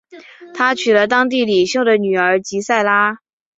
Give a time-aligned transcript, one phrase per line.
[0.55, 3.19] 他娶了当地领袖的女儿吉塞拉。